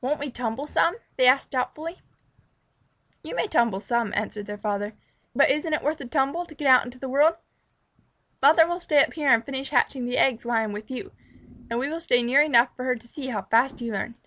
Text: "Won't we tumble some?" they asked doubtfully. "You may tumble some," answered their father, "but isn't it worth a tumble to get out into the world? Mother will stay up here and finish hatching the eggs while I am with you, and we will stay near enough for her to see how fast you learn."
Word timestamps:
"Won't 0.00 0.20
we 0.20 0.30
tumble 0.30 0.66
some?" 0.66 0.96
they 1.18 1.26
asked 1.26 1.50
doubtfully. 1.50 2.00
"You 3.22 3.34
may 3.34 3.46
tumble 3.46 3.80
some," 3.80 4.14
answered 4.16 4.46
their 4.46 4.56
father, 4.56 4.94
"but 5.36 5.50
isn't 5.50 5.74
it 5.74 5.82
worth 5.82 6.00
a 6.00 6.06
tumble 6.06 6.46
to 6.46 6.54
get 6.54 6.66
out 6.68 6.86
into 6.86 6.98
the 6.98 7.06
world? 7.06 7.36
Mother 8.40 8.66
will 8.66 8.80
stay 8.80 9.04
up 9.04 9.12
here 9.12 9.28
and 9.28 9.44
finish 9.44 9.68
hatching 9.68 10.06
the 10.06 10.16
eggs 10.16 10.46
while 10.46 10.56
I 10.56 10.62
am 10.62 10.72
with 10.72 10.90
you, 10.90 11.12
and 11.68 11.78
we 11.78 11.88
will 11.90 12.00
stay 12.00 12.22
near 12.22 12.40
enough 12.40 12.74
for 12.76 12.84
her 12.86 12.96
to 12.96 13.06
see 13.06 13.26
how 13.26 13.42
fast 13.42 13.82
you 13.82 13.92
learn." 13.92 14.14